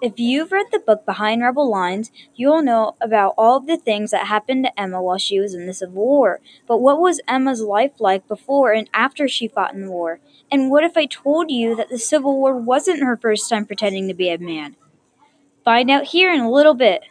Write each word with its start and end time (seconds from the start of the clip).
If 0.00 0.20
you've 0.20 0.52
read 0.52 0.66
the 0.70 0.78
book 0.78 1.04
Behind 1.04 1.42
Rebel 1.42 1.68
Lines, 1.68 2.12
you'll 2.36 2.62
know 2.62 2.94
about 3.00 3.34
all 3.36 3.56
of 3.56 3.66
the 3.66 3.76
things 3.76 4.12
that 4.12 4.28
happened 4.28 4.64
to 4.64 4.80
Emma 4.80 5.02
while 5.02 5.18
she 5.18 5.40
was 5.40 5.54
in 5.54 5.66
the 5.66 5.74
Civil 5.74 6.04
War. 6.04 6.40
But 6.68 6.78
what 6.78 7.00
was 7.00 7.20
Emma's 7.26 7.62
life 7.62 7.94
like 7.98 8.28
before 8.28 8.72
and 8.72 8.88
after 8.94 9.26
she 9.26 9.48
fought 9.48 9.74
in 9.74 9.86
the 9.86 9.90
war? 9.90 10.20
And 10.52 10.70
what 10.70 10.84
if 10.84 10.96
I 10.96 11.06
told 11.06 11.50
you 11.50 11.74
that 11.74 11.88
the 11.88 11.98
Civil 11.98 12.38
War 12.38 12.56
wasn't 12.56 13.02
her 13.02 13.16
first 13.16 13.50
time 13.50 13.66
pretending 13.66 14.06
to 14.06 14.14
be 14.14 14.30
a 14.30 14.38
man? 14.38 14.76
Find 15.64 15.90
out 15.90 16.04
here 16.04 16.32
in 16.32 16.40
a 16.40 16.50
little 16.50 16.74
bit. 16.74 17.02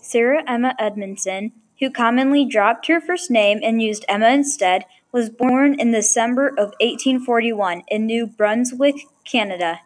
Sarah 0.00 0.44
Emma 0.46 0.76
Edmondson, 0.78 1.52
who 1.82 1.90
commonly 1.90 2.44
dropped 2.44 2.86
her 2.86 3.00
first 3.00 3.28
name 3.28 3.58
and 3.60 3.82
used 3.82 4.04
Emma 4.08 4.28
instead, 4.28 4.84
was 5.10 5.28
born 5.28 5.74
in 5.80 5.90
December 5.90 6.46
of 6.46 6.72
1841 6.78 7.82
in 7.88 8.06
New 8.06 8.24
Brunswick, 8.24 8.94
Canada. 9.24 9.80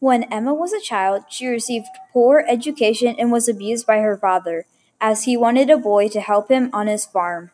When 0.00 0.22
Emma 0.32 0.54
was 0.54 0.72
a 0.72 0.80
child, 0.80 1.24
she 1.28 1.46
received 1.46 1.88
poor 2.10 2.42
education 2.48 3.16
and 3.18 3.30
was 3.30 3.50
abused 3.50 3.86
by 3.86 3.98
her 3.98 4.16
father, 4.16 4.64
as 4.98 5.24
he 5.24 5.36
wanted 5.36 5.68
a 5.68 5.76
boy 5.76 6.08
to 6.08 6.22
help 6.22 6.50
him 6.50 6.70
on 6.72 6.86
his 6.86 7.04
farm. 7.04 7.50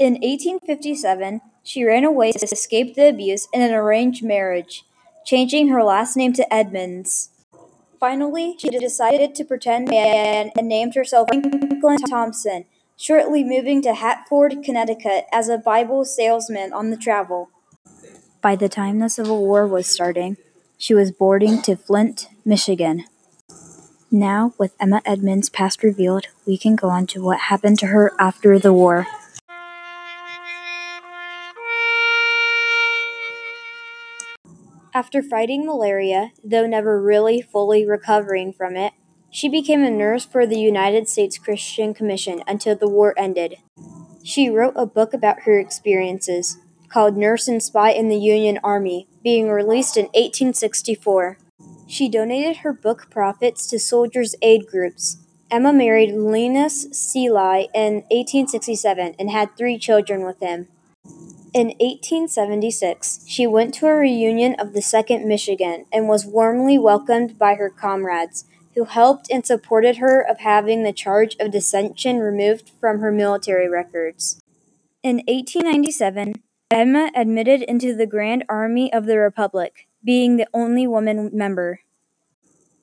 In 0.00 0.14
1857, 0.14 1.40
she 1.62 1.84
ran 1.84 2.02
away 2.02 2.32
to 2.32 2.46
escape 2.46 2.96
the 2.96 3.08
abuse 3.08 3.46
in 3.52 3.62
an 3.62 3.72
arranged 3.72 4.24
marriage, 4.24 4.84
changing 5.24 5.68
her 5.68 5.84
last 5.84 6.16
name 6.16 6.32
to 6.32 6.52
Edmonds. 6.52 7.30
Finally, 8.00 8.56
she 8.58 8.70
decided 8.70 9.36
to 9.36 9.44
pretend 9.44 9.88
man 9.88 10.50
and 10.58 10.68
named 10.68 10.96
herself 10.96 11.28
Franklin 11.28 11.98
Thompson, 12.08 12.64
shortly 12.98 13.44
moving 13.44 13.80
to 13.80 13.94
Hartford, 13.94 14.64
Connecticut 14.64 15.26
as 15.32 15.48
a 15.48 15.56
Bible 15.56 16.04
salesman 16.04 16.72
on 16.72 16.90
the 16.90 16.96
travel. 16.96 17.48
By 18.42 18.56
the 18.56 18.68
time 18.68 18.98
the 18.98 19.08
Civil 19.08 19.38
War 19.46 19.68
was 19.68 19.86
starting, 19.86 20.36
she 20.76 20.94
was 20.94 21.12
boarding 21.12 21.62
to 21.62 21.76
Flint, 21.76 22.28
Michigan. 22.44 23.04
Now, 24.10 24.52
with 24.58 24.74
Emma 24.80 25.00
Edmonds' 25.04 25.48
past 25.48 25.84
revealed, 25.84 26.26
we 26.44 26.58
can 26.58 26.74
go 26.74 26.88
on 26.88 27.06
to 27.08 27.22
what 27.22 27.38
happened 27.38 27.78
to 27.80 27.86
her 27.86 28.12
after 28.18 28.58
the 28.58 28.72
war. 28.72 29.06
After 34.92 35.22
fighting 35.22 35.64
malaria, 35.64 36.32
though 36.42 36.66
never 36.66 37.00
really 37.00 37.40
fully 37.40 37.86
recovering 37.86 38.52
from 38.52 38.74
it, 38.74 38.92
she 39.30 39.48
became 39.48 39.82
a 39.82 39.90
nurse 39.90 40.24
for 40.24 40.46
the 40.46 40.58
United 40.58 41.08
States 41.08 41.38
Christian 41.38 41.94
Commission 41.94 42.42
until 42.46 42.76
the 42.76 42.88
war 42.88 43.14
ended. 43.16 43.56
She 44.22 44.48
wrote 44.48 44.74
a 44.76 44.86
book 44.86 45.12
about 45.14 45.42
her 45.42 45.58
experiences, 45.58 46.58
called 46.88 47.16
Nurse 47.16 47.48
and 47.48 47.62
Spy 47.62 47.90
in 47.90 48.08
the 48.08 48.16
Union 48.16 48.58
Army, 48.62 49.06
being 49.22 49.48
released 49.48 49.96
in 49.96 50.06
1864. 50.06 51.38
She 51.86 52.08
donated 52.08 52.58
her 52.58 52.72
book 52.72 53.08
profits 53.10 53.66
to 53.68 53.78
soldiers' 53.78 54.34
aid 54.42 54.66
groups. 54.66 55.18
Emma 55.50 55.72
married 55.72 56.14
Linus 56.14 56.88
Seelye 56.88 57.68
in 57.74 58.04
1867 58.10 59.14
and 59.18 59.30
had 59.30 59.56
three 59.56 59.78
children 59.78 60.24
with 60.24 60.40
him. 60.40 60.68
In 61.54 61.68
1876, 61.80 63.24
she 63.26 63.46
went 63.46 63.72
to 63.74 63.86
a 63.86 63.94
reunion 63.94 64.54
of 64.58 64.74
the 64.74 64.80
2nd 64.80 65.24
Michigan 65.24 65.86
and 65.90 66.06
was 66.06 66.26
warmly 66.26 66.78
welcomed 66.78 67.38
by 67.38 67.54
her 67.54 67.70
comrades, 67.70 68.44
who 68.78 68.84
helped 68.84 69.28
and 69.28 69.44
supported 69.44 69.96
her 69.96 70.20
of 70.20 70.38
having 70.38 70.84
the 70.84 70.92
charge 70.92 71.34
of 71.40 71.50
dissension 71.50 72.18
removed 72.18 72.70
from 72.78 73.00
her 73.00 73.10
military 73.10 73.68
records. 73.68 74.40
In 75.02 75.16
1897, 75.26 76.34
Emma 76.70 77.10
admitted 77.16 77.62
into 77.62 77.96
the 77.96 78.06
Grand 78.06 78.44
Army 78.48 78.92
of 78.92 79.06
the 79.06 79.18
Republic, 79.18 79.88
being 80.04 80.36
the 80.36 80.46
only 80.54 80.86
woman 80.86 81.28
member. 81.32 81.80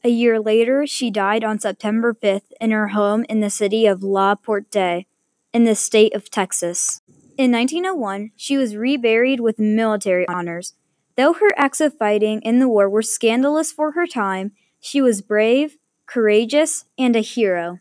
A 0.03 0.09
year 0.09 0.37
later, 0.37 0.85
she 0.85 1.09
died 1.09 1.45
on 1.45 1.59
September 1.59 2.13
5th 2.13 2.51
in 2.59 2.71
her 2.71 2.89
home 2.89 3.25
in 3.29 3.39
the 3.39 3.49
city 3.49 3.85
of 3.85 4.03
La 4.03 4.35
Porte, 4.35 5.05
in 5.53 5.63
the 5.63 5.75
state 5.75 6.13
of 6.13 6.29
Texas. 6.29 7.01
In 7.37 7.53
1901, 7.53 8.31
she 8.35 8.57
was 8.57 8.75
reburied 8.75 9.39
with 9.39 9.59
military 9.59 10.27
honors. 10.27 10.73
Though 11.15 11.31
her 11.33 11.51
acts 11.55 11.79
of 11.79 11.97
fighting 11.97 12.41
in 12.41 12.59
the 12.59 12.67
war 12.67 12.89
were 12.89 13.01
scandalous 13.01 13.71
for 13.71 13.93
her 13.93 14.05
time, 14.05 14.51
she 14.81 15.01
was 15.01 15.21
brave, 15.21 15.77
courageous, 16.05 16.85
and 16.97 17.15
a 17.15 17.21
hero. 17.21 17.73